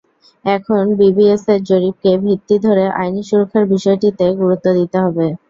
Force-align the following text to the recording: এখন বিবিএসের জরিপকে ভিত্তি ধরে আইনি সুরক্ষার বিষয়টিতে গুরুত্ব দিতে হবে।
এখন 0.45 0.83
বিবিএসের 0.99 1.59
জরিপকে 1.63 2.11
ভিত্তি 2.23 2.55
ধরে 2.65 2.85
আইনি 2.99 3.21
সুরক্ষার 3.23 3.65
বিষয়টিতে 3.73 4.25
গুরুত্ব 4.39 4.67
দিতে 4.79 4.97
হবে। 5.05 5.25